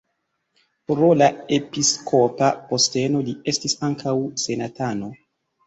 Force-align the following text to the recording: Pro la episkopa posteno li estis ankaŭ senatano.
Pro 0.91 1.09
la 1.21 1.27
episkopa 1.57 2.49
posteno 2.71 3.23
li 3.29 3.37
estis 3.55 3.79
ankaŭ 3.91 4.17
senatano. 4.49 5.15